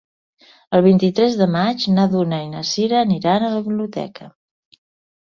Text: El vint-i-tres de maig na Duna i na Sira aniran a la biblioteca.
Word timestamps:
El 0.77 0.81
vint-i-tres 0.85 1.37
de 1.41 1.49
maig 1.57 1.87
na 1.99 2.07
Duna 2.15 2.41
i 2.49 2.49
na 2.57 2.65
Sira 2.73 3.01
aniran 3.05 3.49
a 3.49 3.55
la 3.57 3.63
biblioteca. 3.71 4.35